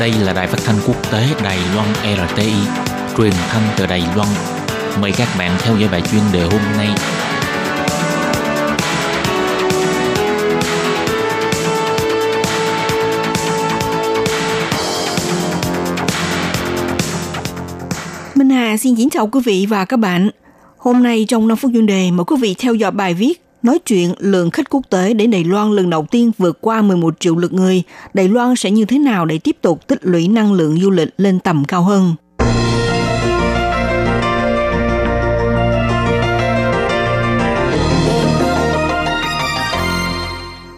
[0.00, 1.88] Đây là đài phát thanh quốc tế Đài Loan
[2.28, 2.52] RTI,
[3.16, 4.28] truyền thanh từ Đài Loan.
[5.00, 6.88] Mời các bạn theo dõi bài chuyên đề hôm nay.
[18.34, 20.30] Minh Hà xin kính chào quý vị và các bạn.
[20.78, 23.78] Hôm nay trong 5 phút chuyên đề mời quý vị theo dõi bài viết Nói
[23.78, 27.36] chuyện lượng khách quốc tế đến Đài Loan lần đầu tiên vượt qua 11 triệu
[27.36, 27.82] lượt người,
[28.14, 31.08] Đài Loan sẽ như thế nào để tiếp tục tích lũy năng lượng du lịch
[31.18, 32.14] lên tầm cao hơn?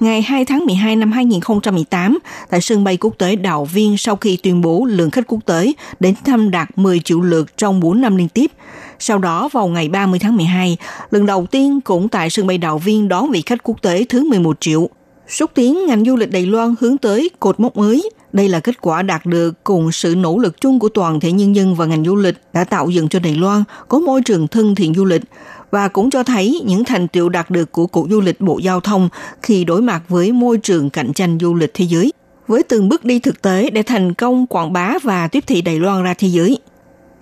[0.00, 2.18] Ngày 2 tháng 12 năm 2018,
[2.50, 5.72] tại sân bay quốc tế Đào Viên sau khi tuyên bố lượng khách quốc tế
[6.00, 8.52] đến thăm đạt 10 triệu lượt trong 4 năm liên tiếp,
[9.00, 10.76] sau đó vào ngày 30 tháng 12,
[11.10, 14.28] lần đầu tiên cũng tại sân bay Đào Viên đón vị khách quốc tế thứ
[14.28, 14.88] 11 triệu.
[15.28, 18.10] Xúc tiến ngành du lịch Đài Loan hướng tới cột mốc mới.
[18.32, 21.56] Đây là kết quả đạt được cùng sự nỗ lực chung của toàn thể nhân
[21.56, 24.74] dân và ngành du lịch đã tạo dựng cho Đài Loan có môi trường thân
[24.74, 25.22] thiện du lịch
[25.70, 28.80] và cũng cho thấy những thành tiệu đạt được của Cục Du lịch Bộ Giao
[28.80, 29.08] thông
[29.42, 32.12] khi đối mặt với môi trường cạnh tranh du lịch thế giới.
[32.46, 35.80] Với từng bước đi thực tế để thành công quảng bá và tiếp thị Đài
[35.80, 36.58] Loan ra thế giới.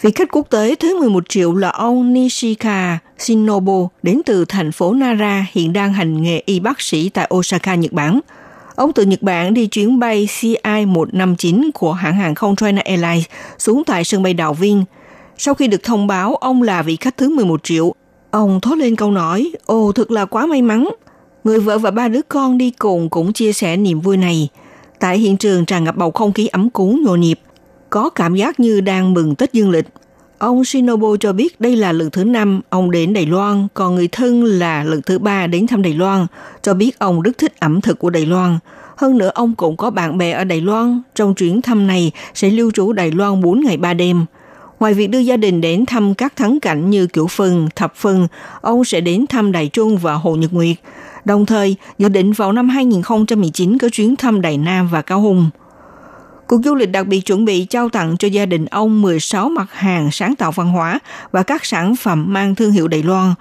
[0.01, 4.93] Vị khách quốc tế thứ 11 triệu là ông Nishika Shinobu đến từ thành phố
[4.93, 8.21] Nara hiện đang hành nghề y bác sĩ tại Osaka, Nhật Bản.
[8.75, 13.25] Ông từ Nhật Bản đi chuyến bay CI-159 của hãng hàng không China Airlines
[13.59, 14.85] xuống tại sân bay Đào Viên.
[15.39, 17.95] Sau khi được thông báo ông là vị khách thứ 11 triệu,
[18.31, 20.89] ông thốt lên câu nói, ồ thật là quá may mắn.
[21.45, 24.49] Người vợ và ba đứa con đi cùng cũng chia sẻ niềm vui này.
[25.01, 27.41] Tại hiện trường tràn ngập bầu không khí ấm cúng nhộn nhịp
[27.91, 29.87] có cảm giác như đang mừng Tết Dương lịch.
[30.39, 34.09] Ông Shinobu cho biết đây là lần thứ năm ông đến Đài Loan, còn người
[34.09, 36.27] thân là lần thứ ba đến thăm Đài Loan,
[36.63, 38.59] cho biết ông rất thích ẩm thực của Đài Loan.
[38.97, 42.51] Hơn nữa ông cũng có bạn bè ở Đài Loan, trong chuyến thăm này sẽ
[42.51, 44.25] lưu trú Đài Loan 4 ngày 3 đêm.
[44.81, 48.29] Ngoài việc đưa gia đình đến thăm các thắng cảnh như Kiểu Phân, Thập Phân,
[48.61, 50.77] ông sẽ đến thăm Đài Trung và Hồ Nhật Nguyệt.
[51.25, 55.51] Đồng thời, dự định vào năm 2019 có chuyến thăm Đài Nam và Cao Hùng.
[56.49, 59.73] Cục du lịch đặc biệt chuẩn bị trao tặng cho gia đình ông 16 mặt
[59.73, 60.99] hàng sáng tạo văn hóa
[61.33, 63.35] và các sản phẩm mang thương hiệu Đài Loan.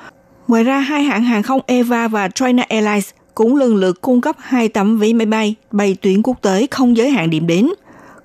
[0.48, 4.36] Ngoài ra, hai hãng hàng không Eva và China Airlines cũng lần lượt cung cấp
[4.40, 7.70] hai tấm vé máy bay bay tuyến quốc tế không giới hạn điểm đến.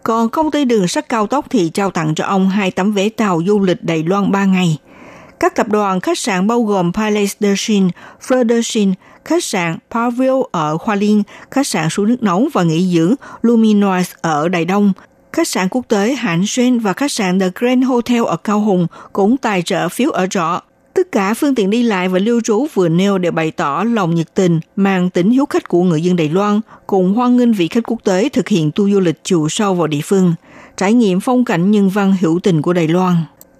[0.02, 3.08] Còn công ty đường sắt cao tốc thì trao tặng cho ông hai tấm vé
[3.08, 4.78] tàu du lịch Đài Loan 3 ngày.
[5.40, 7.88] Các tập đoàn khách sạn bao gồm Palace Dershin,
[8.26, 8.44] Fleur
[9.24, 14.12] khách sạn Paville ở Hoa Liên, khách sạn suối nước nóng và nghỉ dưỡng Luminoise
[14.20, 14.92] ở Đài Đông,
[15.32, 18.86] khách sạn quốc tế Hạnh Xuyên và khách sạn The Grand Hotel ở Cao Hùng
[19.12, 20.62] cũng tài trợ phiếu ở trọ.
[20.94, 24.14] Tất cả phương tiện đi lại và lưu trú vừa nêu đều bày tỏ lòng
[24.14, 27.68] nhiệt tình, mang tính hiếu khách của người dân Đài Loan, cùng hoan nghênh vị
[27.68, 30.34] khách quốc tế thực hiện tour du lịch chiều sâu vào địa phương,
[30.76, 33.16] trải nghiệm phong cảnh nhân văn hữu tình của Đài Loan.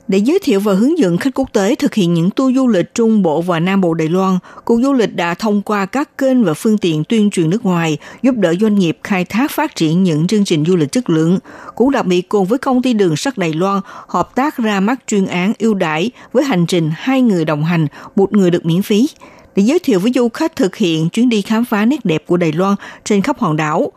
[0.08, 2.94] Để giới thiệu và hướng dẫn khách quốc tế thực hiện những tour du lịch
[2.94, 6.44] Trung Bộ và Nam Bộ Đài Loan, Cục Du lịch đã thông qua các kênh
[6.44, 10.02] và phương tiện tuyên truyền nước ngoài giúp đỡ doanh nghiệp khai thác phát triển
[10.02, 11.38] những chương trình du lịch chất lượng.
[11.74, 14.98] Cũng đặc biệt cùng với công ty đường sắt Đài Loan hợp tác ra mắt
[15.06, 17.86] chuyên án ưu đãi với hành trình hai người đồng hành,
[18.16, 19.08] một người được miễn phí
[19.56, 22.36] để giới thiệu với du khách thực hiện chuyến đi khám phá nét đẹp của
[22.36, 22.74] Đài Loan
[23.04, 23.92] trên khắp hòn đảo.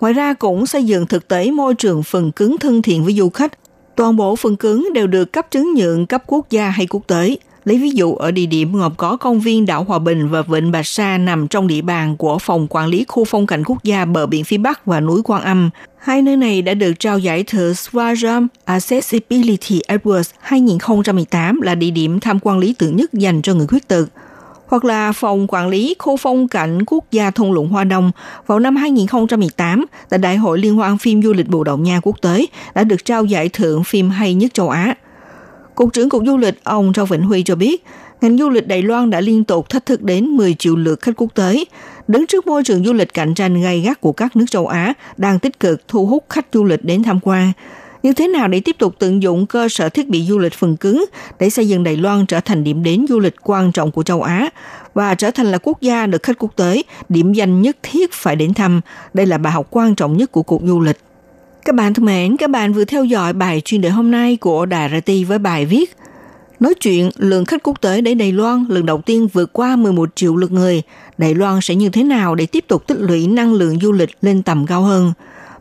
[0.00, 3.30] Ngoài ra cũng xây dựng thực tế môi trường phần cứng thân thiện với du
[3.30, 3.59] khách
[4.00, 7.36] Toàn bộ phần cứng đều được cấp chứng nhận cấp quốc gia hay quốc tế.
[7.64, 10.70] Lấy ví dụ, ở địa điểm gồm có công viên đảo Hòa Bình và Vịnh
[10.70, 14.04] Bạch Sa nằm trong địa bàn của Phòng Quản lý Khu Phong cảnh Quốc gia
[14.04, 15.70] bờ biển phía Bắc và núi Quan Âm.
[15.98, 22.20] Hai nơi này đã được trao giải thưởng Swaraj Accessibility Awards 2018 là địa điểm
[22.20, 24.06] tham quan lý tưởng nhất dành cho người khuyết tật
[24.70, 28.12] hoặc là Phòng Quản lý Khu phong cảnh Quốc gia Thung lũng Hoa Đông.
[28.46, 32.16] Vào năm 2018 tại Đại hội Liên hoan phim du lịch Bồ Đào Nha quốc
[32.22, 34.94] tế đã được trao giải thưởng phim hay nhất châu Á.
[35.74, 37.84] Cục trưởng Cục Du lịch ông Châu Vĩnh Huy cho biết,
[38.20, 41.16] ngành du lịch Đài Loan đã liên tục thách thức đến 10 triệu lượt khách
[41.16, 41.64] quốc tế,
[42.08, 44.94] đứng trước môi trường du lịch cạnh tranh gay gắt của các nước châu Á
[45.16, 47.52] đang tích cực thu hút khách du lịch đến tham quan
[48.02, 50.76] như thế nào để tiếp tục tận dụng cơ sở thiết bị du lịch phần
[50.76, 51.04] cứng
[51.38, 54.22] để xây dựng Đài Loan trở thành điểm đến du lịch quan trọng của châu
[54.22, 54.50] Á
[54.94, 58.36] và trở thành là quốc gia được khách quốc tế điểm danh nhất thiết phải
[58.36, 58.80] đến thăm.
[59.14, 61.00] Đây là bài học quan trọng nhất của cuộc du lịch.
[61.64, 64.66] Các bạn thân mến, các bạn vừa theo dõi bài chuyên đề hôm nay của
[64.66, 65.96] Đài RT với bài viết
[66.60, 70.08] Nói chuyện lượng khách quốc tế đến Đài Loan lần đầu tiên vượt qua 11
[70.16, 70.82] triệu lượt người.
[71.18, 74.10] Đài Loan sẽ như thế nào để tiếp tục tích lũy năng lượng du lịch
[74.22, 75.12] lên tầm cao hơn–